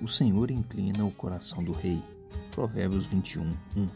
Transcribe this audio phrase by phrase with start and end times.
[0.00, 2.02] O Senhor inclina o coração do rei.
[2.52, 3.88] Provérbios 21, 1.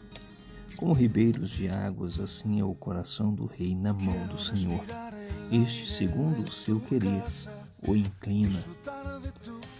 [0.75, 4.83] Como ribeiros de águas, assim é o coração do rei na mão do Senhor.
[5.51, 7.23] Este, segundo o seu querer,
[7.87, 8.63] o inclina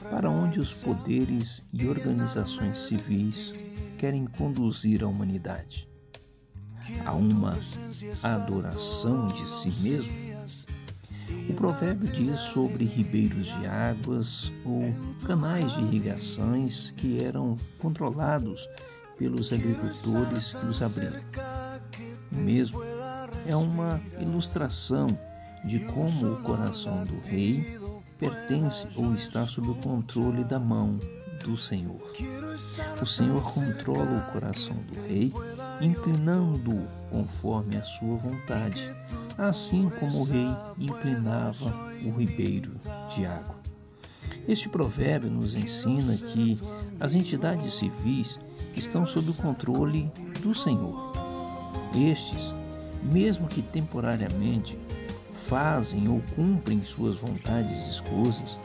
[0.09, 3.54] para onde os poderes e organizações civis
[3.98, 5.90] querem conduzir a humanidade.
[7.05, 7.58] A uma
[8.21, 10.33] adoração de si mesmo?
[11.50, 14.94] O provérbio diz sobre ribeiros de águas ou
[15.26, 18.68] canais de irrigações que eram controlados
[19.18, 21.22] pelos agricultores que os abriam.
[22.32, 22.82] O mesmo
[23.46, 25.08] é uma ilustração
[25.66, 27.80] de como o coração do rei
[28.18, 30.98] pertence ou está sob o controle da mão
[31.44, 32.02] do Senhor.
[33.02, 35.34] O Senhor controla o coração do rei,
[35.82, 38.96] inclinando-o conforme a sua vontade,
[39.38, 40.48] assim como o rei
[40.78, 41.66] inclinava
[42.05, 42.72] o ribeiro
[43.14, 43.55] de água.
[44.48, 46.57] Este provérbio nos ensina que
[46.99, 48.40] as entidades civis
[48.76, 51.13] estão sob o controle do Senhor.
[51.96, 52.54] Estes,
[53.02, 54.77] mesmo que temporariamente,
[55.48, 58.60] fazem ou cumprem suas vontades escusas,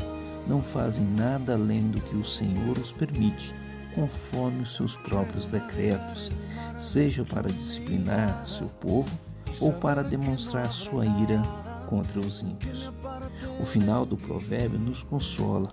[0.47, 3.55] não fazem nada além do que o Senhor os permite,
[3.95, 6.31] conforme os seus próprios decretos,
[6.81, 9.19] seja para disciplinar seu povo
[9.61, 11.42] ou para demonstrar sua ira
[11.89, 12.92] contra os ímpios.
[13.61, 15.73] O final do provérbio nos consola,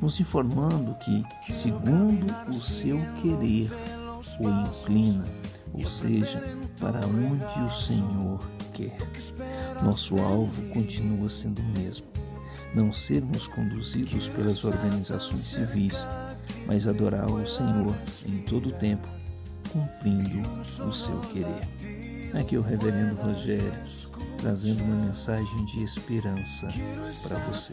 [0.00, 3.70] nos informando que, segundo o seu querer,
[4.40, 5.24] o inclina,
[5.72, 6.42] ou seja,
[6.78, 8.40] para onde o Senhor
[8.72, 8.96] quer.
[9.82, 12.06] Nosso alvo continua sendo o mesmo:
[12.74, 16.04] não sermos conduzidos pelas organizações civis,
[16.66, 17.94] mas adorar o Senhor
[18.26, 19.06] em todo o tempo,
[19.72, 20.42] cumprindo
[20.86, 22.11] o seu querer.
[22.34, 23.72] Aqui o Reverendo Rogério,
[24.38, 26.68] trazendo uma mensagem de esperança
[27.22, 27.72] para você.